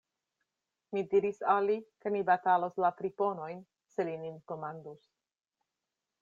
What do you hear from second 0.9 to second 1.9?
Mi diris al li,